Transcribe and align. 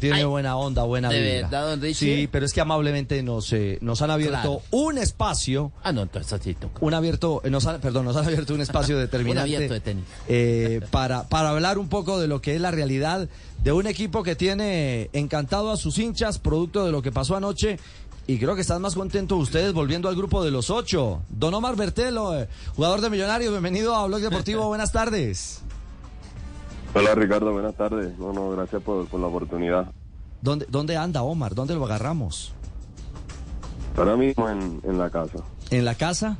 tiene 0.00 0.16
Ay, 0.16 0.24
buena 0.24 0.56
onda, 0.56 0.82
buena 0.82 1.08
¿de 1.10 1.20
vibra. 1.20 1.42
verdad, 1.48 1.68
don 1.70 1.80
Richie? 1.80 2.16
Sí, 2.22 2.28
pero 2.30 2.44
es 2.46 2.52
que 2.52 2.60
amablemente 2.60 3.22
nos, 3.22 3.52
eh, 3.52 3.78
nos 3.80 4.02
han 4.02 4.10
abierto 4.10 4.32
Claro. 4.60 4.62
un 4.72 4.98
espacio. 4.98 5.70
Ah, 5.84 5.92
no, 5.92 6.02
entonces 6.02 6.32
así 6.32 6.54
toca. 6.54 6.78
Un 6.80 6.94
abierto, 6.94 7.40
eh, 7.44 7.50
nos 7.50 7.66
han- 7.66 7.80
perdón, 7.80 8.06
nos 8.06 8.16
han 8.16 8.24
abierto 8.24 8.54
un 8.54 8.60
espacio 8.62 8.98
determinante 8.98 9.54
abierto 9.54 9.74
de 9.74 9.80
tenis. 9.80 10.04
eh, 10.28 10.80
para, 10.90 11.28
para 11.28 11.50
hablar 11.50 11.78
un 11.78 11.88
poco 11.88 12.18
de 12.18 12.26
lo 12.26 12.40
que 12.42 12.54
es 12.56 12.60
la 12.60 12.70
realidad 12.72 13.28
de 13.62 13.72
un 13.72 13.86
equipo 13.86 14.22
que 14.22 14.34
tiene 14.34 15.10
encantado 15.12 15.70
a 15.70 15.76
sus 15.76 15.98
hinchas, 15.98 16.38
producto 16.38 16.84
de 16.84 16.92
lo 16.92 17.02
que 17.02 17.12
pasó 17.12 17.36
anoche. 17.36 17.78
Y 18.26 18.38
creo 18.38 18.54
que 18.54 18.60
están 18.60 18.80
más 18.80 18.94
contentos 18.94 19.38
ustedes 19.40 19.72
volviendo 19.72 20.08
al 20.08 20.14
grupo 20.14 20.44
de 20.44 20.50
los 20.52 20.70
ocho. 20.70 21.22
Don 21.30 21.52
Omar 21.52 21.74
Bertelo, 21.74 22.38
eh, 22.38 22.48
jugador 22.76 23.00
de 23.00 23.10
Millonarios, 23.10 23.50
bienvenido 23.50 23.94
a 23.96 24.06
Blog 24.06 24.20
Deportivo, 24.20 24.66
buenas 24.68 24.92
tardes. 24.92 25.62
Hola 26.94 27.14
Ricardo, 27.14 27.52
buenas 27.52 27.74
tardes. 27.76 28.18
No, 28.18 28.32
no, 28.32 28.50
gracias 28.50 28.82
por, 28.82 29.06
por 29.06 29.20
la 29.20 29.26
oportunidad. 29.28 29.90
¿Dónde, 30.40 30.66
¿Dónde 30.68 30.96
anda 30.96 31.22
Omar? 31.22 31.54
¿Dónde 31.54 31.74
lo 31.74 31.84
agarramos? 31.84 32.54
Ahora 33.96 34.16
mismo 34.16 34.48
en, 34.48 34.80
en 34.84 34.98
la 34.98 35.10
casa. 35.10 35.38
¿En 35.70 35.84
la 35.84 35.94
casa? 35.94 36.38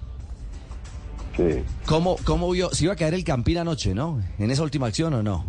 Sí. 1.37 1.63
¿Cómo, 1.87 2.17
cómo 2.25 2.51
vio? 2.51 2.71
Se 2.71 2.85
iba 2.85 2.95
a 2.95 2.97
caer 2.97 3.15
el 3.15 3.25
Campín 3.25 3.59
anoche, 3.59 3.95
¿no? 3.95 4.21
¿En 4.39 4.51
esa 4.51 4.63
última 4.63 4.87
acción 4.87 5.15
o 5.15 5.23
no? 5.23 5.45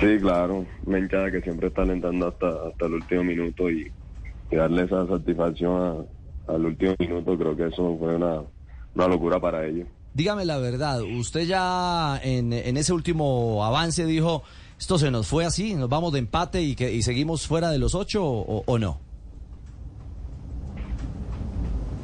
Sí, 0.00 0.18
claro. 0.20 0.66
Una 0.84 0.98
hinchada 0.98 1.30
que 1.30 1.40
siempre 1.40 1.68
está 1.68 1.82
alentando 1.82 2.28
hasta, 2.28 2.48
hasta 2.68 2.86
el 2.86 2.94
último 2.94 3.24
minuto 3.24 3.70
y, 3.70 3.90
y 4.50 4.56
darle 4.56 4.84
esa 4.84 5.06
satisfacción 5.06 6.06
a- 6.46 6.52
al 6.52 6.66
último 6.66 6.94
minuto, 6.98 7.38
creo 7.38 7.56
que 7.56 7.68
eso 7.68 7.96
fue 7.98 8.16
una, 8.16 8.42
una 8.94 9.08
locura 9.08 9.40
para 9.40 9.64
ellos. 9.66 9.88
Dígame 10.14 10.44
la 10.44 10.58
verdad, 10.58 11.02
usted 11.02 11.42
ya 11.44 12.20
en, 12.22 12.52
en 12.52 12.76
ese 12.76 12.92
último 12.92 13.64
avance 13.64 14.06
dijo, 14.06 14.44
esto 14.78 14.96
se 14.96 15.10
nos 15.10 15.26
fue 15.26 15.44
así, 15.44 15.74
nos 15.74 15.88
vamos 15.88 16.12
de 16.12 16.20
empate 16.20 16.62
y, 16.62 16.76
que, 16.76 16.92
y 16.92 17.02
seguimos 17.02 17.48
fuera 17.48 17.70
de 17.70 17.78
los 17.78 17.96
ocho 17.96 18.24
o, 18.24 18.78
no? 18.78 19.00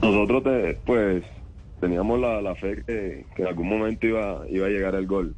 Nosotros, 0.02 0.42
pues, 0.84 1.24
teníamos 1.80 2.18
la, 2.18 2.40
la 2.42 2.54
fe 2.56 2.82
que, 2.84 3.26
que 3.36 3.42
en 3.42 3.48
algún 3.48 3.68
momento 3.68 4.06
iba, 4.06 4.42
iba 4.48 4.66
a 4.66 4.70
llegar 4.70 4.94
el 4.96 5.06
gol. 5.06 5.34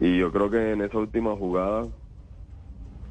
Y 0.00 0.18
yo 0.18 0.32
creo 0.32 0.50
que 0.50 0.72
en 0.72 0.80
esa 0.82 0.96
última 0.98 1.36
jugada, 1.36 1.86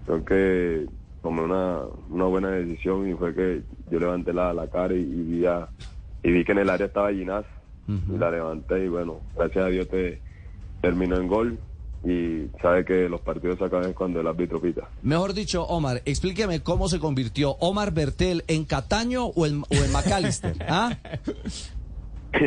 creo 0.05 0.25
que 0.25 0.85
tomé 1.21 1.41
una, 1.41 1.81
una 2.09 2.25
buena 2.25 2.49
decisión 2.49 3.07
y 3.09 3.13
fue 3.13 3.35
que 3.35 3.61
yo 3.91 3.99
levanté 3.99 4.33
la, 4.33 4.53
la 4.53 4.67
cara 4.67 4.93
y, 4.95 4.99
y 5.01 5.03
vi 5.03 5.45
a- 5.45 5.67
y 6.23 6.31
vi 6.31 6.43
que 6.43 6.53
en 6.53 6.59
el 6.59 6.69
área 6.71 6.87
estaba 6.87 7.11
Ginás 7.11 7.45
y 7.87 8.17
la 8.17 8.31
levanté 8.31 8.85
y 8.85 8.87
bueno, 8.87 9.19
gracias 9.35 9.65
a 9.65 9.69
Dios 9.69 9.87
te 9.89 10.21
terminó 10.81 11.17
en 11.17 11.27
gol 11.27 11.59
y 12.03 12.47
sabe 12.61 12.85
que 12.85 13.09
los 13.09 13.21
partidos 13.21 13.57
se 13.57 13.65
acaban 13.65 13.93
cuando 13.93 14.19
el 14.21 14.27
árbitro 14.27 14.59
pita. 14.61 14.87
Mejor 15.01 15.33
dicho, 15.33 15.63
Omar, 15.65 16.01
explíqueme 16.05 16.61
cómo 16.61 16.87
se 16.87 16.99
convirtió 16.99 17.51
Omar 17.59 17.91
Bertel 17.93 18.43
en 18.47 18.65
Cataño 18.65 19.25
o 19.25 19.45
en, 19.47 19.61
o 19.61 19.73
en 19.83 19.91
McAllister. 19.91 20.55
¿Ah? 20.67 20.95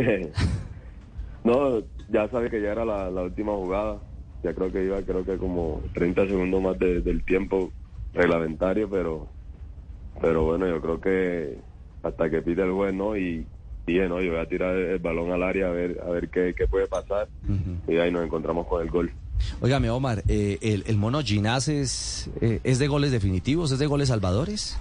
no, 1.45 1.81
ya 2.09 2.29
sabe 2.31 2.51
que 2.51 2.61
ya 2.61 2.73
era 2.73 2.85
la, 2.85 3.11
la 3.11 3.23
última 3.23 3.53
jugada. 3.53 3.99
Ya 4.43 4.55
creo 4.55 4.71
que 4.71 4.85
iba, 4.85 5.03
creo 5.03 5.25
que 5.25 5.37
como 5.37 5.83
30 5.95 6.27
segundos 6.27 6.63
más 6.63 6.79
de- 6.79 7.01
del 7.01 7.25
tiempo 7.25 7.73
reglamentario, 8.15 8.89
pero 8.89 9.29
pero 10.21 10.45
bueno, 10.45 10.67
yo 10.69 10.81
creo 10.81 11.01
que 11.01 11.59
hasta 12.03 12.29
que 12.31 12.43
pide 12.43 12.63
el 12.65 12.73
juez, 12.73 12.93
¿no? 12.95 13.17
Y 13.17 13.47
dije, 13.93 14.09
no, 14.09 14.21
yo 14.21 14.33
voy 14.33 14.41
a 14.41 14.47
tirar 14.47 14.77
el 14.77 14.99
balón 14.99 15.33
al 15.33 15.43
área 15.43 15.69
a 15.69 15.71
ver 15.71 16.01
a 16.05 16.11
ver 16.11 16.29
qué, 16.29 16.55
qué 16.57 16.67
puede 16.67 16.87
pasar. 16.87 17.29
Y 17.87 17.97
ahí 17.97 18.11
nos 18.11 18.25
encontramos 18.25 18.67
con 18.67 18.83
el 18.83 18.91
gol. 18.91 19.11
Óigame, 19.61 19.89
Omar, 19.91 20.23
eh, 20.29 20.59
el, 20.63 20.85
el 20.87 20.97
mono 20.97 21.23
Ginás 21.23 21.69
es, 21.69 22.29
eh, 22.41 22.61
es 22.65 22.79
de 22.79 22.89
goles 22.89 23.13
definitivos, 23.13 23.71
es 23.73 23.79
de 23.79 23.87
goles 23.87 24.09
salvadores. 24.09 24.79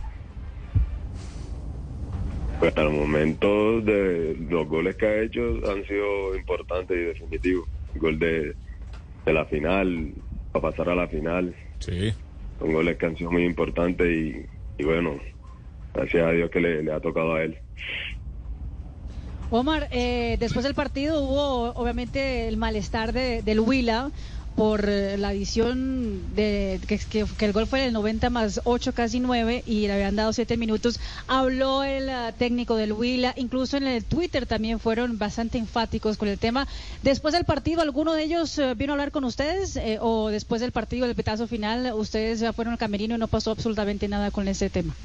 Pues 2.59 2.69
hasta 2.69 2.81
el 2.81 2.89
momento 2.89 3.81
de 3.81 4.35
los 4.50 4.67
goles 4.67 4.95
que 4.95 5.05
ha 5.05 5.22
hecho 5.22 5.41
han 5.69 5.85
sido 5.85 6.35
importantes 6.35 6.97
y 6.97 7.01
definitivos. 7.01 7.69
El 7.94 8.01
gol 8.01 8.17
de, 8.19 8.56
de 9.25 9.34
la 9.34 9.46
final, 9.46 10.12
para 10.51 10.72
pasar 10.72 10.90
a 10.90 10.96
la 10.96 11.07
final. 11.07 11.53
Sí. 11.79 12.12
Son 12.57 12.73
goles 12.73 12.97
que 12.97 13.06
han 13.06 13.16
sido 13.16 13.29
muy 13.31 13.44
importantes 13.46 14.07
y, 14.07 14.46
y 14.79 14.84
bueno, 14.84 15.19
gracias 15.94 16.25
a 16.25 16.31
Dios 16.31 16.50
que 16.50 16.59
le, 16.59 16.81
le 16.81 16.91
ha 16.91 17.00
tocado 17.00 17.35
a 17.35 17.44
él. 17.44 17.57
Omar, 19.50 19.88
eh, 19.91 20.35
después 20.40 20.63
del 20.63 20.74
partido 20.74 21.22
hubo 21.22 21.74
obviamente 21.75 22.47
el 22.47 22.58
malestar 22.58 23.13
de, 23.13 23.41
del 23.41 23.62
Huila 23.62 24.12
por 24.58 24.90
eh, 24.90 25.18
la 25.19 25.34
visión 25.34 26.35
de 26.35 26.81
que 26.88 27.46
el 27.46 27.53
gol 27.53 27.68
fue 27.68 27.85
el 27.85 27.94
90 27.94 28.31
más 28.31 28.59
8, 28.63 28.91
casi 28.91 29.19
9, 29.19 29.63
y 29.68 29.85
le 29.85 29.94
habían 29.94 30.16
dado 30.16 30.34
7 30.34 30.58
minutos. 30.58 31.00
Habló 31.28 31.84
el 31.84 32.09
ah, 32.09 32.34
técnico 32.35 32.75
del 32.75 32.91
Huila, 32.91 33.35
incluso 33.38 33.78
en 33.78 33.85
el 33.85 34.03
Twitter 34.03 34.47
también 34.47 34.80
fueron 34.80 35.19
bastante 35.19 35.59
enfáticos 35.59 36.18
con 36.18 36.28
el 36.28 36.40
tema. 36.40 36.68
Después 37.03 37.35
del 37.35 37.46
partido, 37.46 37.81
¿alguno 37.81 38.14
de 38.14 38.24
ellos 38.24 38.58
eh, 38.58 38.74
vino 38.74 38.94
a 38.94 38.96
hablar 38.96 39.12
con 39.12 39.25
ustedes? 39.25 39.75
Eh, 39.75 40.00
¿O 40.02 40.29
después 40.29 40.59
del 40.59 40.72
partido, 40.72 41.06
del 41.06 41.16
petazo 41.16 41.47
final, 41.47 41.94
ustedes 41.94 42.40
ya 42.40 42.52
fueron 42.52 42.72
al 42.72 42.79
camerino 42.79 43.14
y 43.14 43.19
no 43.19 43.28
pasó 43.28 43.52
absolutamente 43.52 44.08
nada 44.08 44.31
con 44.31 44.47
ese 44.47 44.72
tema? 44.72 44.96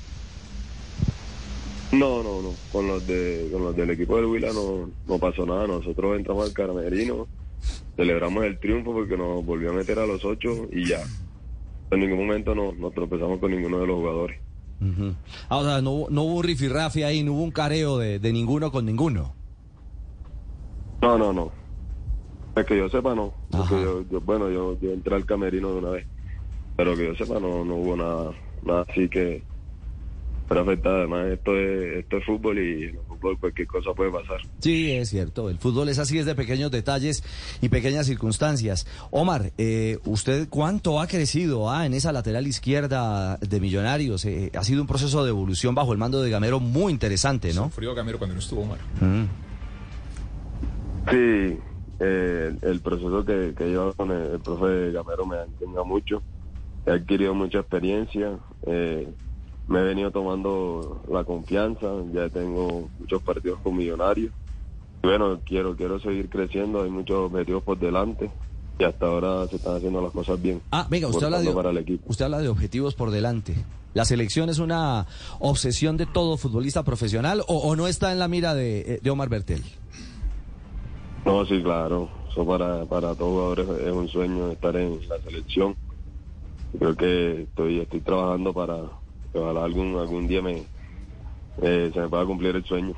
No, 1.92 2.22
no, 2.22 2.41
no. 2.42 2.54
Con 2.72 2.88
los 2.88 3.06
de 3.06 3.48
con 3.53 3.62
los 3.64 3.76
del 3.76 3.91
equipo 3.91 4.16
del 4.16 4.25
Huila 4.26 4.53
no, 4.53 4.91
no 5.06 5.19
pasó 5.19 5.44
nada. 5.44 5.66
Nosotros 5.66 6.16
entramos 6.16 6.47
al 6.47 6.54
Carmerino, 6.54 7.28
celebramos 7.97 8.44
el 8.44 8.58
triunfo 8.58 8.92
porque 8.92 9.16
nos 9.16 9.44
volvió 9.44 9.70
a 9.70 9.75
meter 9.75 9.98
a 9.98 10.06
los 10.06 10.25
ocho 10.25 10.66
y 10.72 10.88
ya. 10.88 11.03
En 11.91 12.00
ningún 12.00 12.26
momento 12.26 12.54
nos, 12.54 12.75
nos 12.78 12.94
tropezamos 12.94 13.38
con 13.38 13.50
ninguno 13.50 13.78
de 13.78 13.86
los 13.86 13.97
jugadores. 13.97 14.41
Ah, 15.50 15.58
o 15.58 15.64
sea, 15.64 15.80
no, 15.82 15.91
hubo- 15.92 16.10
no 16.10 16.22
hubo 16.22 16.36
un 16.36 16.44
rifirrafe 16.44 17.04
ahí, 17.04 17.22
no 17.22 17.34
hubo 17.34 17.42
un 17.42 17.50
careo 17.53 17.98
de, 17.98 18.19
de 18.19 18.32
ninguno 18.32 18.72
con 18.72 18.86
ninguno. 18.86 19.34
No, 21.03 21.19
no, 21.19 21.32
no. 21.32 21.53
Es 22.56 22.64
que 22.64 22.76
yo 22.78 22.88
sepa, 22.88 23.14
no. 23.14 23.32
Yo, 23.82 24.03
yo- 24.10 24.20
bueno, 24.22 24.50
yo, 24.50 24.78
yo 24.80 24.92
entré 24.92 25.14
al 25.14 25.26
camerino 25.26 25.70
de 25.72 25.78
una 25.78 25.91
vez. 25.91 26.06
Pero 26.76 26.97
que 26.97 27.06
yo 27.06 27.14
sepa, 27.14 27.38
no, 27.38 27.64
no 27.64 27.76
hubo 27.76 27.97
nada, 27.97 28.32
nada 28.64 28.84
así 28.88 29.09
que 29.09 29.44
fuera 30.52 30.62
afectada. 30.62 30.98
Además, 30.98 31.26
esto 31.28 31.56
es, 31.56 31.96
esto 32.04 32.16
es 32.18 32.24
fútbol 32.26 32.58
y 32.58 32.82
en 32.84 32.88
el 32.90 33.00
fútbol 33.08 33.38
cualquier 33.38 33.66
cosa 33.68 33.92
puede 33.94 34.10
pasar. 34.10 34.40
Sí, 34.60 34.92
es 34.92 35.08
cierto. 35.08 35.48
El 35.48 35.58
fútbol 35.58 35.88
es 35.88 35.98
así, 35.98 36.18
es 36.18 36.26
de 36.26 36.34
pequeños 36.34 36.70
detalles 36.70 37.24
y 37.60 37.68
pequeñas 37.68 38.06
circunstancias. 38.06 38.86
Omar, 39.10 39.52
eh, 39.58 39.98
¿usted 40.04 40.48
cuánto 40.48 41.00
ha 41.00 41.06
crecido 41.06 41.70
ah, 41.70 41.86
en 41.86 41.94
esa 41.94 42.12
lateral 42.12 42.46
izquierda 42.46 43.36
de 43.38 43.60
Millonarios? 43.60 44.24
Eh, 44.26 44.50
ha 44.54 44.64
sido 44.64 44.82
un 44.82 44.86
proceso 44.86 45.24
de 45.24 45.30
evolución 45.30 45.74
bajo 45.74 45.92
el 45.92 45.98
mando 45.98 46.20
de 46.22 46.30
Gamero 46.30 46.60
muy 46.60 46.92
interesante, 46.92 47.54
¿no? 47.54 47.70
Frío 47.70 47.94
Gamero 47.94 48.18
cuando 48.18 48.34
no 48.34 48.41
estuvo 48.41 48.62
Omar. 48.62 48.78
Mm. 49.00 49.24
Sí, 51.10 51.58
eh, 52.00 52.52
el, 52.62 52.68
el 52.70 52.80
proceso 52.80 53.24
que, 53.24 53.54
que 53.56 53.64
lleva 53.68 53.92
con 53.94 54.10
el, 54.10 54.32
el 54.32 54.41
profe 54.41 54.92
Gamero 54.92 55.26
me 55.26 55.36
ha 55.36 55.44
enseñado 55.44 55.84
mucho. 55.84 56.22
He 56.86 56.91
adquirido 56.91 57.34
mucha 57.34 57.58
experiencia. 57.60 58.38
eh, 58.66 59.08
me 59.68 59.80
he 59.80 59.82
venido 59.82 60.10
tomando 60.10 61.02
la 61.10 61.24
confianza. 61.24 61.88
Ya 62.12 62.28
tengo 62.28 62.88
muchos 62.98 63.22
partidos 63.22 63.60
con 63.60 63.76
Millonarios. 63.76 64.32
Y 65.02 65.06
bueno, 65.06 65.40
quiero, 65.44 65.76
quiero 65.76 65.98
seguir 66.00 66.28
creciendo. 66.28 66.82
Hay 66.82 66.90
muchos 66.90 67.30
objetivos 67.30 67.62
por 67.62 67.78
delante. 67.78 68.30
Y 68.78 68.84
hasta 68.84 69.06
ahora 69.06 69.46
se 69.48 69.56
están 69.56 69.76
haciendo 69.76 70.00
las 70.00 70.12
cosas 70.12 70.40
bien. 70.40 70.60
Ah, 70.70 70.86
venga, 70.88 71.08
usted 71.08 71.26
habla, 71.26 71.40
de, 71.40 71.52
para 71.52 71.70
el 71.70 71.78
equipo. 71.78 72.04
usted 72.08 72.24
habla 72.24 72.38
de 72.38 72.48
objetivos 72.48 72.94
por 72.94 73.10
delante. 73.10 73.54
¿La 73.94 74.04
selección 74.06 74.48
es 74.48 74.58
una 74.58 75.06
obsesión 75.38 75.98
de 75.98 76.06
todo 76.06 76.38
futbolista 76.38 76.82
profesional 76.82 77.42
o, 77.46 77.58
o 77.58 77.76
no 77.76 77.86
está 77.86 78.10
en 78.10 78.18
la 78.18 78.26
mira 78.28 78.54
de, 78.54 79.00
de 79.02 79.10
Omar 79.10 79.28
Bertel? 79.28 79.62
No, 81.26 81.44
sí, 81.44 81.62
claro. 81.62 82.08
Eso 82.30 82.46
para, 82.46 82.86
para 82.86 83.14
todos 83.14 83.54
jugadores 83.54 83.68
es 83.86 83.92
un 83.92 84.08
sueño 84.08 84.50
estar 84.50 84.74
en 84.76 84.98
la 85.08 85.18
selección. 85.18 85.76
Creo 86.78 86.96
que 86.96 87.42
estoy, 87.42 87.80
estoy 87.80 88.00
trabajando 88.00 88.54
para 88.54 88.84
ojalá 89.34 89.64
algún, 89.64 89.98
algún 89.98 90.28
día 90.28 90.42
me, 90.42 90.62
eh, 91.62 91.90
se 91.92 92.00
me 92.00 92.08
pueda 92.08 92.24
cumplir 92.24 92.56
el 92.56 92.64
sueño. 92.64 92.94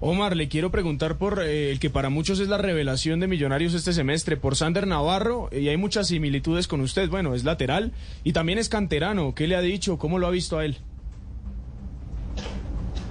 Omar, 0.00 0.36
le 0.36 0.48
quiero 0.48 0.70
preguntar 0.70 1.18
por 1.18 1.42
eh, 1.42 1.72
el 1.72 1.80
que 1.80 1.90
para 1.90 2.08
muchos 2.08 2.38
es 2.38 2.48
la 2.48 2.56
revelación 2.58 3.18
de 3.18 3.26
Millonarios 3.26 3.74
este 3.74 3.92
semestre, 3.92 4.36
por 4.36 4.54
Sander 4.54 4.86
Navarro, 4.86 5.48
y 5.50 5.66
hay 5.68 5.76
muchas 5.76 6.06
similitudes 6.06 6.68
con 6.68 6.80
usted. 6.80 7.10
Bueno, 7.10 7.34
es 7.34 7.42
lateral 7.42 7.92
y 8.22 8.32
también 8.32 8.58
es 8.58 8.68
canterano. 8.68 9.34
¿Qué 9.34 9.48
le 9.48 9.56
ha 9.56 9.60
dicho? 9.60 9.98
¿Cómo 9.98 10.20
lo 10.20 10.28
ha 10.28 10.30
visto 10.30 10.58
a 10.58 10.64
él? 10.64 10.76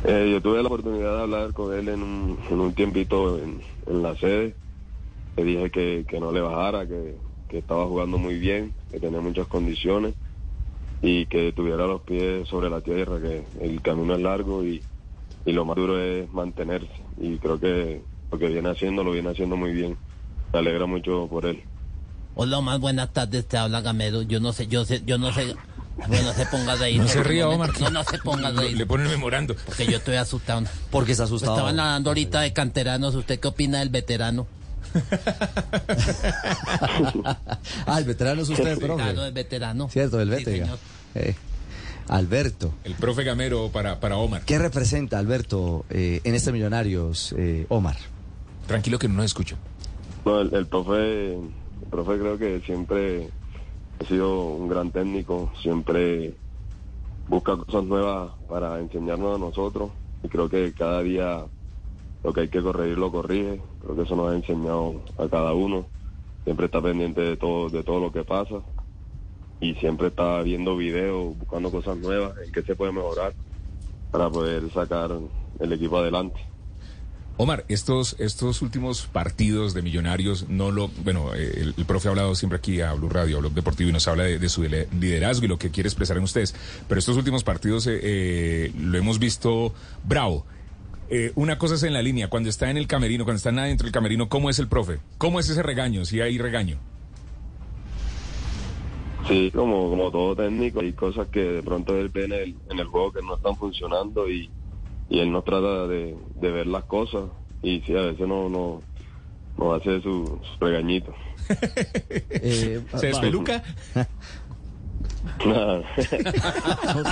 Eh, 0.06 0.30
yo 0.32 0.42
tuve 0.42 0.62
la 0.62 0.68
oportunidad 0.68 1.18
de 1.18 1.22
hablar 1.24 1.52
con 1.52 1.78
él 1.78 1.90
en 1.90 2.02
un, 2.02 2.38
en 2.50 2.60
un 2.60 2.74
tiempito 2.74 3.38
en, 3.38 3.60
en 3.88 4.02
la 4.02 4.16
sede. 4.16 4.56
Le 5.36 5.44
dije 5.44 5.70
que, 5.70 6.06
que 6.08 6.20
no 6.22 6.32
le 6.32 6.40
bajara, 6.40 6.88
que, 6.88 7.18
que 7.50 7.58
estaba 7.58 7.86
jugando 7.86 8.18
muy 8.18 8.40
bien, 8.40 8.72
que 8.92 9.00
tenía 9.02 9.20
muchas 9.20 9.48
condiciones 9.48 10.14
y 11.02 11.26
que 11.28 11.52
tuviera 11.52 11.86
los 11.86 12.02
pies 12.02 12.48
sobre 12.48 12.70
la 12.70 12.82
tierra, 12.82 13.20
que 13.20 13.46
el 13.62 13.82
camino 13.82 14.16
es 14.16 14.22
largo 14.22 14.64
y, 14.64 14.82
y 15.46 15.52
lo 15.52 15.66
más 15.66 15.76
duro 15.76 16.00
es 16.00 16.32
mantenerse. 16.32 16.90
Y 17.20 17.38
creo 17.38 17.60
que 17.60 18.02
lo 18.32 18.38
que 18.38 18.48
viene 18.48 18.70
haciendo 18.70 19.04
lo 19.04 19.12
viene 19.12 19.30
haciendo 19.30 19.56
muy 19.56 19.74
bien. 19.74 19.98
Me 20.54 20.60
alegra 20.60 20.86
mucho 20.86 21.28
por 21.28 21.46
él. 21.46 21.62
Hola, 22.36 22.60
Omar, 22.60 22.80
buenas 22.80 23.12
tardes, 23.12 23.48
te 23.48 23.58
habla 23.58 23.82
Gamero. 23.82 24.22
Yo 24.22 24.40
no 24.40 24.54
sé, 24.54 24.68
yo 24.68 24.86
sé, 24.86 25.02
yo 25.06 25.18
no 25.18 25.32
sé. 25.34 25.56
Bueno, 26.08 26.32
se 26.34 26.46
ponga 26.46 26.78
de 26.78 26.86
ahí. 26.86 26.98
No 27.00 27.08
se 27.08 27.24
ría, 27.24 27.50
Omar. 27.50 27.72
No, 27.80 27.90
no 27.90 28.04
se 28.04 28.20
ponga 28.20 28.52
de 28.52 28.62
ahí. 28.62 28.76
Le 28.76 28.86
ponen 28.86 29.08
memorando. 29.08 29.56
Porque 29.66 29.88
yo 29.88 29.98
estoy 29.98 30.16
asustado. 30.16 30.62
Porque 30.92 31.14
está 31.14 31.24
asustado. 31.24 31.54
Estaban 31.54 31.80
hablando 31.80 32.12
ahorita 32.12 32.42
de 32.42 32.54
canteranos. 32.54 33.16
¿Usted 33.16 33.40
qué 33.40 33.48
opina 33.48 33.80
del 33.80 33.90
veterano? 33.90 34.46
Ah, 37.86 37.98
el 37.98 38.06
veterano 38.06 38.42
es 38.42 38.50
usted, 38.50 38.78
profe. 38.80 39.04
Claro, 39.04 39.26
el 39.26 39.34
veterano. 39.34 39.90
Cierto, 39.90 40.20
el 40.22 40.30
veterano. 40.30 40.78
Eh, 41.16 41.36
Alberto. 42.08 42.74
El 42.84 42.96
profe 42.96 43.24
Gamero 43.24 43.70
para, 43.70 44.00
para 44.00 44.18
Omar. 44.18 44.44
¿Qué 44.46 44.58
representa 44.58 45.20
Alberto 45.20 45.86
eh, 45.90 46.22
en 46.24 46.36
este 46.36 46.52
Millonarios, 46.52 47.34
eh, 47.38 47.66
Omar? 47.70 47.98
Tranquilo 48.66 49.00
que 49.00 49.08
no 49.08 49.16
nos 49.16 49.26
escucho. 49.26 49.58
No, 50.26 50.42
el, 50.42 50.54
el 50.54 50.68
profe, 50.68 51.34
el 51.34 51.90
profe 51.90 52.18
creo 52.18 52.38
que 52.38 52.62
siempre 52.66 53.30
ha 54.00 54.06
sido 54.08 54.46
un 54.46 54.68
gran 54.68 54.92
técnico, 54.92 55.52
siempre 55.62 56.34
busca 57.28 57.58
cosas 57.58 57.84
nuevas 57.84 58.32
para 58.50 58.80
enseñarnos 58.80 59.36
a 59.36 59.40
nosotros 59.40 59.92
y 60.24 60.30
creo 60.30 60.50
que 60.50 60.74
cada 60.74 61.02
día 61.02 61.46
lo 62.24 62.34
que 62.34 62.42
hay 62.42 62.48
que 62.50 62.62
corregir 62.62 62.98
lo 62.98 63.12
corrige, 63.12 63.62
creo 63.82 63.96
que 63.96 64.02
eso 64.04 64.16
nos 64.16 64.32
ha 64.32 64.36
enseñado 64.36 65.02
a 65.18 65.28
cada 65.28 65.54
uno, 65.54 65.86
siempre 66.44 66.66
está 66.66 66.82
pendiente 66.82 67.22
de 67.22 67.38
todo, 67.38 67.70
de 67.70 67.84
todo 67.84 68.00
lo 68.00 68.12
que 68.12 68.24
pasa 68.24 68.62
y 69.60 69.74
siempre 69.76 70.08
está 70.08 70.42
viendo 70.42 70.78
videos, 70.78 71.38
buscando 71.38 71.72
cosas 71.72 71.98
nuevas, 71.98 72.34
en 72.46 72.52
qué 72.52 72.62
se 72.64 72.76
puede 72.76 72.92
mejorar 72.92 73.34
para 74.12 74.30
poder 74.30 74.72
sacar 74.72 75.12
el 75.60 75.74
equipo 75.74 75.98
adelante. 75.98 76.40
Omar, 77.40 77.66
estos, 77.68 78.16
estos 78.18 78.64
últimos 78.64 79.06
partidos 79.06 79.76
de 79.76 79.84
Millonarios, 79.84 80.50
no 80.50 80.72
lo, 80.72 80.88
bueno, 81.04 81.36
eh, 81.36 81.52
el, 81.58 81.76
el 81.78 81.86
profe 81.86 82.08
ha 82.08 82.12
hablado 82.12 82.34
siempre 82.34 82.58
aquí 82.58 82.82
a 82.82 82.94
Blue 82.94 83.10
Radio, 83.10 83.38
a 83.38 83.40
Blog 83.42 83.54
Deportivo, 83.54 83.92
y 83.92 83.94
nos 83.94 84.08
habla 84.08 84.24
de, 84.24 84.40
de 84.40 84.50
su 84.50 84.64
liderazgo 84.64 85.46
y 85.46 85.48
lo 85.48 85.60
que 85.60 85.70
quiere 85.70 85.88
expresar 85.88 86.18
en 86.18 86.24
ustedes. 86.24 86.56
Pero 86.88 86.98
estos 86.98 87.16
últimos 87.16 87.44
partidos 87.44 87.86
eh, 87.86 88.00
eh, 88.02 88.72
lo 88.76 88.98
hemos 88.98 89.20
visto 89.20 89.72
bravo. 90.04 90.46
Eh, 91.10 91.32
una 91.36 91.58
cosa 91.58 91.76
es 91.76 91.84
en 91.84 91.94
la 91.94 92.02
línea, 92.02 92.30
cuando 92.30 92.50
está 92.50 92.70
en 92.70 92.78
el 92.78 92.88
camerino, 92.88 93.24
cuando 93.24 93.38
está 93.38 93.50
adentro 93.50 93.86
del 93.86 93.94
camerino, 93.94 94.28
¿cómo 94.28 94.50
es 94.50 94.60
el 94.60 94.68
profe? 94.68 95.00
¿Cómo 95.18 95.40
es 95.40 95.50
ese 95.50 95.64
regaño? 95.64 96.06
Si 96.06 96.20
hay 96.20 96.38
regaño. 96.38 96.78
Sí, 99.28 99.52
como, 99.54 99.90
como 99.90 100.10
todo 100.12 100.36
técnico, 100.36 100.80
hay 100.80 100.94
cosas 100.94 101.28
que 101.28 101.42
de 101.42 101.64
pronto 101.64 101.98
él 101.98 102.10
ve 102.10 102.26
en 102.26 102.32
el, 102.32 102.56
en 102.70 102.80
el 102.80 102.88
juego 102.88 103.12
que 103.12 103.22
no 103.22 103.36
están 103.36 103.56
funcionando 103.56 104.30
y, 104.30 104.50
y 105.10 105.20
él 105.20 105.32
nos 105.32 105.44
trata 105.44 105.88
de, 105.88 106.16
de 106.36 106.52
ver 106.52 106.68
las 106.68 106.84
cosas 106.86 107.24
y 107.62 107.82
sí, 107.82 107.96
a 107.96 108.02
veces 108.02 108.28
no, 108.28 108.50
no, 108.50 109.74
hace 109.74 110.02
su, 110.02 110.40
su 110.42 110.66
regañito. 110.66 111.14
Eh, 112.30 112.82
¿Se 112.96 113.08
despeluca? 113.08 113.64
Nada. 115.46 115.82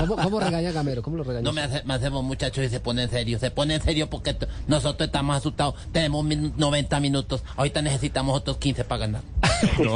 ¿Cómo, 0.08 0.16
cómo 0.18 0.40
regaña 0.40 0.72
Gamero? 0.72 1.02
¿Cómo 1.02 1.18
lo 1.18 1.24
regaña? 1.24 1.44
No 1.44 1.54
me, 1.54 1.62
hace, 1.62 1.84
me 1.84 1.94
hacemos 1.94 2.24
muchachos 2.24 2.64
y 2.66 2.70
se 2.70 2.80
pone 2.80 3.04
en 3.04 3.10
serio. 3.10 3.40
Se 3.40 3.52
pone 3.52 3.76
en 3.76 3.82
serio 3.82 4.10
porque 4.10 4.36
nosotros 4.68 5.08
estamos 5.08 5.36
asustados. 5.38 5.76
Tenemos 5.92 6.24
min- 6.26 6.54
90 6.58 7.00
minutos. 7.00 7.44
Ahorita 7.56 7.82
necesitamos 7.82 8.38
otros 8.38 8.58
15 8.58 8.84
para 8.86 9.00
ganar. 9.00 9.22
No. 9.80 9.96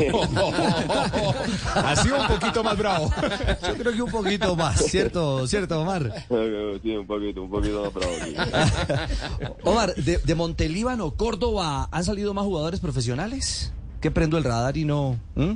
ha 1.75 1.95
sido 1.97 2.19
un 2.21 2.27
poquito 2.27 2.63
más 2.63 2.77
bravo. 2.77 3.11
yo 3.67 3.73
creo 3.75 3.93
que 3.93 4.01
un 4.01 4.11
poquito 4.11 4.55
más, 4.55 4.77
¿cierto, 4.85 5.45
cierto 5.47 5.81
Omar? 5.81 6.25
sí, 6.81 6.95
un 6.95 7.05
poquito, 7.07 7.43
un 7.43 7.49
poquito 7.49 7.83
más 7.83 7.93
bravo. 7.93 8.13
sí. 8.23 8.35
Omar, 9.63 9.93
de, 9.95 10.17
de 10.17 10.35
Montelíbano, 10.35 11.11
Córdoba, 11.11 11.87
¿han 11.91 12.03
salido 12.03 12.33
más 12.33 12.45
jugadores 12.45 12.79
profesionales? 12.79 13.73
¿Qué 14.01 14.11
prendo 14.11 14.37
el 14.37 14.43
radar 14.43 14.77
y 14.77 14.85
no? 14.85 15.17
¿Mm? 15.35 15.51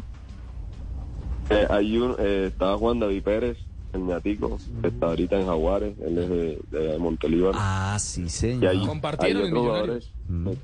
Eh, 1.53 1.67
hay 1.69 1.97
un, 1.97 2.15
eh, 2.19 2.45
está 2.51 2.75
Juan 2.77 2.99
David 2.99 3.23
Pérez, 3.23 3.57
el 3.93 4.05
ñatico, 4.05 4.57
que 4.81 4.87
está 4.87 5.07
ahorita 5.07 5.39
en 5.39 5.45
Jaguares, 5.45 5.95
él 5.99 6.17
es 6.17 6.29
de, 6.29 6.59
de 6.71 6.97
Montelíbano. 6.97 7.57
Ah, 7.61 7.97
sí, 7.99 8.23
y 8.23 8.29
señor. 8.29 8.71
hay, 8.71 8.85
Compartieron 8.85 9.41
hay 9.43 9.47
en 9.49 9.53
otros 9.57 9.63
Millonarios. 9.63 10.11
jugadores. 10.27 10.59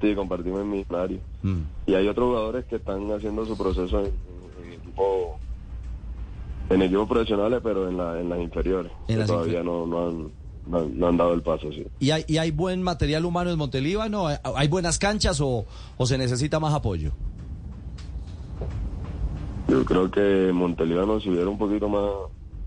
Sí, 0.00 0.14
compartimos 0.14 0.60
en 0.62 0.70
Millonarios. 0.70 1.20
Mm. 1.42 1.58
Y 1.86 1.94
hay 1.94 2.08
otros 2.08 2.28
jugadores 2.28 2.64
que 2.66 2.76
están 2.76 3.10
haciendo 3.12 3.44
su 3.44 3.56
proceso 3.58 4.00
en, 4.00 4.06
en, 4.06 4.64
en 4.66 4.72
equipo 4.80 5.38
en 6.70 6.82
equipos 6.82 7.08
profesionales, 7.08 7.60
pero 7.62 7.88
en, 7.88 7.96
la, 7.96 8.20
en 8.20 8.28
las 8.28 8.40
inferiores. 8.40 8.92
En 9.08 9.18
las 9.20 9.26
todavía 9.28 9.62
no, 9.62 9.86
no, 9.86 10.08
han, 10.08 10.30
no, 10.66 10.78
han, 10.78 10.98
no 10.98 11.08
han 11.08 11.16
dado 11.16 11.32
el 11.34 11.42
paso, 11.42 11.72
sí. 11.72 11.86
¿Y 11.98 12.10
hay, 12.10 12.24
y 12.28 12.36
hay 12.38 12.50
buen 12.50 12.82
material 12.82 13.24
humano 13.24 13.50
en 13.50 13.58
Montelíbano? 13.58 14.26
¿Hay, 14.28 14.36
hay 14.42 14.68
buenas 14.68 14.98
canchas 14.98 15.40
o, 15.40 15.64
o 15.96 16.06
se 16.06 16.16
necesita 16.18 16.60
más 16.60 16.74
apoyo? 16.74 17.12
Yo 19.68 19.84
creo 19.84 20.10
que 20.10 20.50
Montelíbano 20.52 21.20
si 21.20 21.28
hubiera 21.30 21.48
un 21.48 21.58
poquito 21.58 21.88
más, 21.88 22.10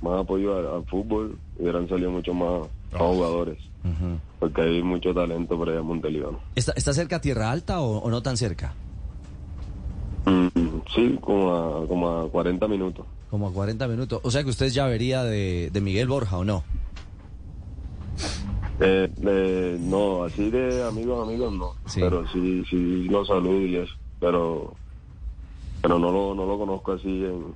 más 0.01 0.21
apoyo 0.21 0.57
al, 0.57 0.67
al 0.67 0.85
fútbol, 0.85 1.37
hubieran 1.57 1.89
salido 1.89 2.11
mucho 2.11 2.33
más, 2.33 2.67
más 2.91 3.01
jugadores. 3.01 3.57
Porque 4.39 4.61
hay 4.61 4.83
mucho 4.83 5.13
talento 5.13 5.57
por 5.57 5.69
allá 5.69 5.79
en 5.79 5.85
Montelíbano. 5.85 6.39
¿Está, 6.55 6.73
está 6.75 6.93
cerca 6.93 7.19
Tierra 7.19 7.51
Alta 7.51 7.81
o, 7.81 7.97
o 7.97 8.09
no 8.11 8.21
tan 8.21 8.37
cerca? 8.37 8.73
Mm, 10.25 10.47
sí, 10.93 11.17
como 11.19 11.55
a, 11.55 11.87
como 11.87 12.09
a 12.09 12.29
40 12.29 12.67
minutos. 12.67 13.05
Como 13.29 13.47
a 13.47 13.51
40 13.53 13.87
minutos. 13.87 14.19
O 14.23 14.29
sea 14.29 14.43
que 14.43 14.49
usted 14.49 14.67
ya 14.67 14.85
vería 14.85 15.23
de, 15.23 15.69
de 15.71 15.81
Miguel 15.81 16.07
Borja 16.07 16.37
o 16.37 16.43
no. 16.43 16.63
Eh, 18.79 19.09
eh, 19.23 19.77
no, 19.79 20.23
así 20.23 20.49
de 20.49 20.83
amigos, 20.83 21.27
amigos 21.27 21.53
no. 21.53 21.73
Sí. 21.85 22.01
Pero 22.01 22.27
sí, 22.27 22.63
sí 22.69 23.03
lo 23.05 23.25
saludo 23.25 23.61
y 23.61 23.75
eso. 23.77 23.93
Pero, 24.19 24.75
pero 25.81 25.99
no 25.99 26.11
lo, 26.11 26.33
no 26.35 26.45
lo 26.45 26.57
conozco 26.57 26.93
así 26.93 27.07
en- 27.07 27.53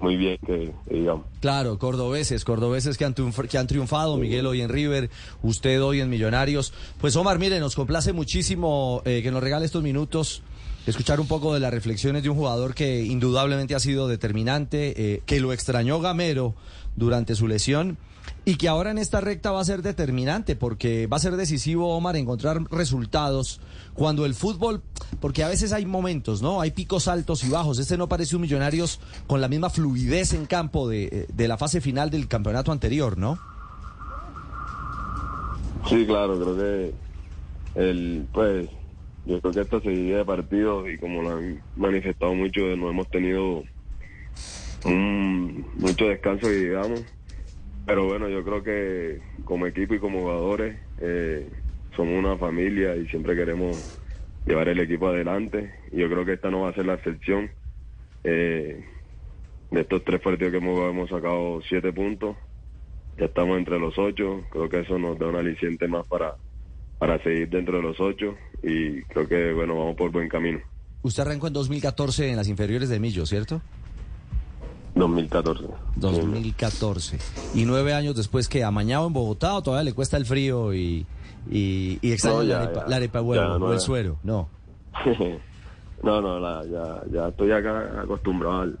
muy 0.00 0.16
bien 0.16 0.36
que, 0.44 0.72
digamos. 0.90 1.24
Claro, 1.40 1.78
cordobeses, 1.78 2.44
cordobeses 2.44 2.98
que 2.98 3.04
han, 3.04 3.14
que 3.14 3.58
han 3.58 3.66
triunfado, 3.66 4.16
Miguel 4.18 4.44
hoy 4.46 4.60
en 4.60 4.68
River, 4.68 5.08
usted 5.42 5.82
hoy 5.82 6.00
en 6.00 6.10
Millonarios. 6.10 6.74
Pues 7.00 7.14
Omar, 7.16 7.38
mire, 7.38 7.58
nos 7.60 7.74
complace 7.74 8.12
muchísimo 8.12 9.00
eh, 9.04 9.20
que 9.22 9.30
nos 9.30 9.42
regale 9.42 9.64
estos 9.64 9.82
minutos, 9.82 10.42
escuchar 10.86 11.20
un 11.20 11.26
poco 11.26 11.54
de 11.54 11.60
las 11.60 11.72
reflexiones 11.72 12.22
de 12.22 12.30
un 12.30 12.36
jugador 12.36 12.74
que 12.74 13.04
indudablemente 13.04 13.74
ha 13.74 13.80
sido 13.80 14.08
determinante, 14.08 15.14
eh, 15.14 15.22
que 15.26 15.40
lo 15.40 15.52
extrañó 15.52 16.00
Gamero 16.00 16.54
durante 16.96 17.34
su 17.34 17.48
lesión 17.48 17.98
y 18.44 18.56
que 18.56 18.68
ahora 18.68 18.90
en 18.90 18.98
esta 18.98 19.20
recta 19.20 19.50
va 19.50 19.60
a 19.60 19.64
ser 19.64 19.82
determinante 19.82 20.56
porque 20.56 21.06
va 21.06 21.16
a 21.16 21.20
ser 21.20 21.36
decisivo, 21.36 21.94
Omar, 21.96 22.16
encontrar 22.16 22.62
resultados 22.70 23.60
cuando 23.94 24.26
el 24.26 24.34
fútbol, 24.34 24.82
porque 25.20 25.44
a 25.44 25.48
veces 25.48 25.72
hay 25.72 25.86
momentos, 25.86 26.42
¿no? 26.42 26.60
Hay 26.60 26.70
picos 26.70 27.08
altos 27.08 27.44
y 27.44 27.48
bajos. 27.48 27.78
Este 27.78 27.96
no 27.96 28.08
parece 28.08 28.36
un 28.36 28.42
Millonarios 28.42 29.00
con 29.26 29.40
la 29.40 29.48
misma 29.48 29.70
fluidez 29.70 30.34
en 30.34 30.46
campo 30.46 30.88
de, 30.88 31.26
de 31.32 31.48
la 31.48 31.56
fase 31.56 31.80
final 31.80 32.10
del 32.10 32.28
campeonato 32.28 32.72
anterior, 32.72 33.16
¿no? 33.16 33.38
Sí, 35.88 36.06
claro, 36.06 36.38
creo 36.38 36.56
que 36.56 36.94
el, 37.74 38.26
pues, 38.32 38.68
yo 39.26 39.40
creo 39.40 39.52
que 39.52 39.60
esta 39.60 39.80
seguida 39.80 40.18
de 40.18 40.24
partidos 40.24 40.88
y 40.88 40.98
como 40.98 41.22
lo 41.22 41.36
han 41.36 41.60
manifestado 41.76 42.34
mucho, 42.34 42.76
no 42.76 42.90
hemos 42.90 43.08
tenido 43.10 43.64
un, 44.84 45.66
mucho 45.76 46.08
descanso, 46.08 46.48
digamos. 46.48 47.04
Pero 47.86 48.06
bueno, 48.06 48.28
yo 48.28 48.44
creo 48.44 48.62
que 48.62 49.20
como 49.44 49.66
equipo 49.66 49.94
y 49.94 49.98
como 49.98 50.20
jugadores 50.20 50.78
eh, 51.00 51.48
somos 51.96 52.14
una 52.14 52.36
familia 52.36 52.96
y 52.96 53.06
siempre 53.08 53.36
queremos 53.36 54.00
llevar 54.46 54.68
el 54.68 54.80
equipo 54.80 55.08
adelante. 55.08 55.74
Y 55.92 55.98
yo 55.98 56.08
creo 56.08 56.24
que 56.24 56.34
esta 56.34 56.50
no 56.50 56.62
va 56.62 56.70
a 56.70 56.74
ser 56.74 56.86
la 56.86 56.94
excepción. 56.94 57.50
Eh, 58.24 58.84
de 59.70 59.80
estos 59.80 60.04
tres 60.04 60.20
partidos 60.20 60.52
que 60.52 60.58
hemos, 60.58 60.78
hemos 60.90 61.10
sacado 61.10 61.60
siete 61.68 61.92
puntos 61.92 62.36
ya 63.18 63.26
estamos 63.26 63.58
entre 63.58 63.78
los 63.78 63.96
ocho, 63.98 64.42
creo 64.50 64.68
que 64.68 64.80
eso 64.80 64.98
nos 64.98 65.18
da 65.18 65.28
un 65.28 65.36
aliciente 65.36 65.86
más 65.86 66.06
para, 66.06 66.36
para 66.98 67.22
seguir 67.22 67.48
dentro 67.50 67.76
de 67.76 67.82
los 67.82 68.00
ocho 68.00 68.34
y 68.62 69.02
creo 69.04 69.28
que 69.28 69.52
bueno, 69.52 69.76
vamos 69.78 69.96
por 69.96 70.10
buen 70.10 70.28
camino. 70.28 70.60
Usted 71.02 71.22
arrancó 71.22 71.46
en 71.48 71.52
2014 71.52 72.30
en 72.30 72.36
las 72.36 72.48
inferiores 72.48 72.88
de 72.88 72.98
Millo, 72.98 73.26
¿cierto? 73.26 73.60
2014. 74.94 75.64
2014. 75.96 77.18
Y 77.54 77.64
nueve 77.64 77.94
años 77.94 78.14
después 78.16 78.48
que 78.48 78.62
amañado 78.62 79.06
en 79.06 79.12
Bogotá 79.12 79.54
o 79.54 79.62
todavía 79.62 79.84
le 79.84 79.92
cuesta 79.92 80.16
el 80.16 80.24
frío 80.24 80.72
y, 80.72 81.04
y, 81.50 81.98
y 82.00 82.12
extraña 82.12 82.36
No, 82.38 82.42
ya, 82.44 82.54
la, 82.58 82.62
arepa, 82.64 82.84
la 82.88 82.96
arepa 82.96 83.18
de 83.18 83.24
huevo 83.24 83.58
Ya, 83.58 83.64
o 83.64 83.72
el 83.72 83.80
suero. 83.80 84.18
No. 84.22 84.48
no, 86.02 86.20
no, 86.22 86.38
la- 86.38 86.64
ya, 86.66 87.02
ya 87.12 87.28
estoy 87.28 87.50
acá 87.50 88.00
acostumbrado 88.02 88.60
al, 88.62 88.78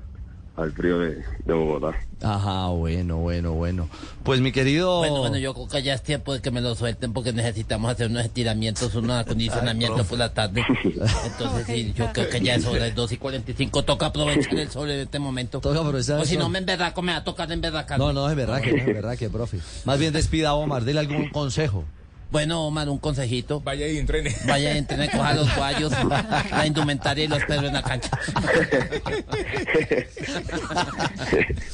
al 0.56 0.72
frío 0.72 0.98
de, 1.00 1.24
de 1.44 1.52
Bogotá. 1.52 1.96
Ajá, 2.22 2.68
bueno, 2.68 3.16
bueno, 3.16 3.52
bueno. 3.52 3.88
Pues 4.22 4.40
mi 4.40 4.52
querido... 4.52 4.98
Bueno, 4.98 5.18
bueno, 5.18 5.36
yo 5.36 5.52
creo 5.52 5.68
que 5.68 5.82
ya 5.82 5.94
es 5.94 6.02
tiempo 6.02 6.32
de 6.32 6.40
que 6.40 6.50
me 6.50 6.60
lo 6.60 6.74
suelten 6.74 7.12
porque 7.12 7.32
necesitamos 7.32 7.90
hacer 7.90 8.08
unos 8.08 8.24
estiramientos, 8.24 8.94
unos 8.94 9.20
acondicionamientos 9.20 10.06
por 10.06 10.18
la 10.18 10.32
tarde. 10.32 10.64
Entonces, 10.84 11.66
sí, 11.66 11.92
yo 11.94 12.12
creo 12.12 12.28
que 12.28 12.40
ya 12.40 12.54
es 12.54 12.64
hora 12.66 12.84
de 12.84 12.92
2 12.92 13.12
y 13.12 13.16
45. 13.16 13.82
Toca 13.84 14.06
aprovechar 14.06 14.54
el 14.54 14.70
sol 14.70 14.90
en 14.90 15.00
este 15.00 15.18
momento. 15.18 15.60
Toca 15.60 15.80
aprovechar 15.80 16.20
O 16.20 16.24
si 16.24 16.36
no 16.36 16.48
me 16.48 16.60
emberraco, 16.60 17.02
me 17.02 17.12
va 17.12 17.18
a 17.18 17.24
tocar 17.24 17.50
emberracar. 17.50 17.98
No, 17.98 18.12
no, 18.12 18.30
es 18.30 18.36
verdad 18.36 18.60
que 18.62 18.72
no, 18.72 18.78
es 18.78 18.86
verdad 18.86 19.18
que, 19.18 19.28
profe. 19.28 19.58
Más 19.84 19.98
bien 19.98 20.12
despida 20.12 20.50
a 20.50 20.54
Omar, 20.54 20.84
dele 20.84 21.00
algún 21.00 21.28
consejo. 21.30 21.84
Bueno, 22.34 22.66
Omar, 22.66 22.88
un 22.88 22.98
consejito. 22.98 23.60
Vaya 23.60 23.86
y 23.86 23.96
entrene. 23.96 24.34
Vaya 24.44 24.74
y 24.74 24.78
entrene, 24.78 25.08
coja 25.08 25.34
los 25.34 25.56
guayos, 25.56 25.92
la 26.50 26.66
indumentaria 26.66 27.26
y 27.26 27.28
los 27.28 27.44
perros 27.44 27.66
en 27.66 27.74
la 27.74 27.82
cancha. 27.84 28.10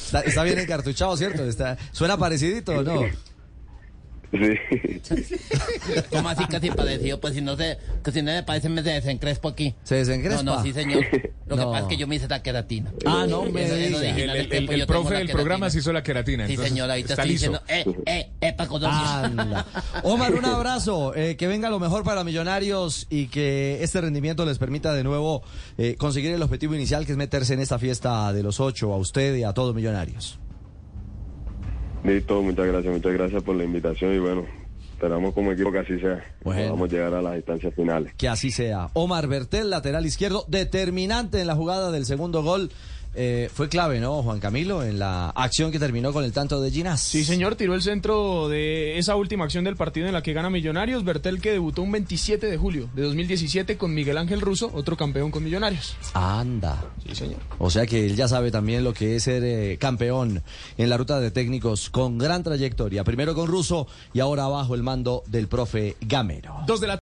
Está, 0.04 0.20
está 0.26 0.42
bien 0.44 0.58
encartuchado, 0.58 1.16
¿cierto? 1.16 1.46
Está, 1.46 1.78
suena 1.92 2.18
parecidito, 2.18 2.82
¿no? 2.82 3.06
Sí. 4.32 5.34
¿Cómo 6.10 6.28
así 6.28 6.44
casi 6.46 6.70
parecido? 6.70 7.20
Pues 7.20 7.34
si 7.34 7.40
no 7.40 7.56
se, 7.56 7.78
que 8.04 8.12
si 8.12 8.22
no 8.22 8.30
me 8.30 8.42
parece 8.44 8.68
me 8.68 8.80
desencrespo 8.82 9.48
aquí. 9.48 9.74
¿Se 9.82 9.96
desencrespa? 9.96 10.42
No, 10.44 10.56
no, 10.56 10.62
sí 10.62 10.72
señor. 10.72 11.04
Lo 11.48 11.56
que 11.56 11.62
pasa 11.64 11.80
es 11.80 11.84
que 11.86 11.96
yo 11.96 12.06
me 12.06 12.14
hice 12.14 12.28
la 12.28 12.40
queratina. 12.42 12.92
Ah, 13.04 13.26
no 13.28 13.42
me 13.44 13.64
Eso- 13.64 14.00
El, 14.00 14.30
el- 14.30 14.48
tengo 14.48 14.86
profe 14.86 15.14
del 15.16 15.28
programa 15.30 15.68
se 15.70 15.78
hizo 15.80 15.92
la 15.92 16.02
queratina. 16.04 16.46
Sí, 16.46 16.56
señor, 16.56 16.88
ahí 16.90 17.02
te 17.02 17.12
está 17.14 17.22
estoy 17.24 17.32
liso. 17.32 17.60
diciendo, 17.66 18.00
eh, 18.06 18.06
eh, 18.06 18.30
eh, 18.40 18.52
pa' 18.52 18.68
Colombia. 18.68 19.24
Anda. 19.24 19.66
Omar, 20.04 20.32
un 20.34 20.44
abrazo. 20.44 21.12
eh, 21.16 21.36
que 21.36 21.48
venga 21.48 21.68
lo 21.70 21.80
mejor 21.80 22.04
para 22.04 22.22
Millonarios 22.22 23.06
y 23.10 23.26
que 23.26 23.82
este 23.82 24.00
rendimiento 24.00 24.46
les 24.46 24.58
permita 24.58 24.92
de 24.94 25.02
nuevo 25.02 25.42
eh, 25.76 25.96
conseguir 25.98 26.30
el 26.32 26.42
objetivo 26.42 26.74
inicial, 26.76 27.04
que 27.04 27.12
es 27.12 27.18
meterse 27.18 27.54
en 27.54 27.60
esta 27.60 27.78
fiesta 27.80 28.32
de 28.32 28.42
los 28.44 28.60
ocho, 28.60 28.92
a 28.92 28.96
usted 28.96 29.34
y 29.34 29.42
a 29.42 29.52
todos 29.52 29.74
Millonarios. 29.74 30.38
Listo, 32.04 32.42
muchas 32.42 32.66
gracias, 32.66 32.92
muchas 32.92 33.12
gracias 33.12 33.42
por 33.42 33.56
la 33.56 33.64
invitación 33.64 34.14
y 34.14 34.18
bueno, 34.18 34.46
esperamos 34.92 35.34
como 35.34 35.52
equipo 35.52 35.70
que 35.70 35.78
así 35.78 35.98
sea. 35.98 36.24
Bueno. 36.42 36.72
Vamos 36.72 36.88
a 36.88 36.92
llegar 36.92 37.14
a 37.14 37.22
las 37.22 37.36
instancias 37.36 37.74
finales. 37.74 38.14
Que 38.16 38.28
así 38.28 38.50
sea. 38.50 38.88
Omar 38.94 39.26
Bertel, 39.26 39.70
lateral 39.70 40.06
izquierdo, 40.06 40.44
determinante 40.48 41.40
en 41.40 41.46
la 41.46 41.54
jugada 41.54 41.90
del 41.90 42.06
segundo 42.06 42.42
gol. 42.42 42.70
Eh, 43.14 43.50
fue 43.52 43.68
clave, 43.68 43.98
¿no, 44.00 44.22
Juan 44.22 44.38
Camilo? 44.38 44.82
En 44.82 44.98
la 44.98 45.30
acción 45.30 45.72
que 45.72 45.78
terminó 45.78 46.12
con 46.12 46.24
el 46.24 46.32
tanto 46.32 46.60
de 46.60 46.70
Ginás. 46.70 47.02
Sí, 47.02 47.24
señor, 47.24 47.56
tiró 47.56 47.74
el 47.74 47.82
centro 47.82 48.48
de 48.48 48.98
esa 48.98 49.16
última 49.16 49.44
acción 49.44 49.64
del 49.64 49.76
partido 49.76 50.06
en 50.06 50.12
la 50.12 50.22
que 50.22 50.32
gana 50.32 50.50
Millonarios. 50.50 51.04
Bertel 51.04 51.40
que 51.40 51.50
debutó 51.50 51.82
un 51.82 51.92
27 51.92 52.46
de 52.46 52.56
julio 52.56 52.88
de 52.94 53.02
2017 53.02 53.76
con 53.76 53.94
Miguel 53.94 54.18
Ángel 54.18 54.40
Russo, 54.40 54.70
otro 54.74 54.96
campeón 54.96 55.30
con 55.30 55.42
Millonarios. 55.42 55.96
Anda. 56.14 56.84
Sí, 57.06 57.14
señor. 57.14 57.40
O 57.58 57.70
sea 57.70 57.86
que 57.86 58.06
él 58.06 58.16
ya 58.16 58.28
sabe 58.28 58.50
también 58.50 58.84
lo 58.84 58.92
que 58.92 59.16
es 59.16 59.24
ser 59.24 59.42
eh, 59.44 59.76
campeón 59.78 60.42
en 60.78 60.90
la 60.90 60.96
ruta 60.96 61.20
de 61.20 61.30
técnicos 61.30 61.90
con 61.90 62.18
gran 62.18 62.42
trayectoria. 62.42 63.04
Primero 63.04 63.34
con 63.34 63.48
Russo 63.48 63.86
y 64.12 64.20
ahora 64.20 64.46
bajo 64.46 64.74
el 64.74 64.82
mando 64.82 65.22
del 65.26 65.48
profe 65.48 65.96
Gamero. 66.00 66.54
Dos 66.66 66.80
de 66.80 66.86
la 66.86 66.98